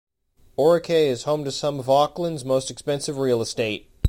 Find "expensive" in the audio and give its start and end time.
2.71-3.19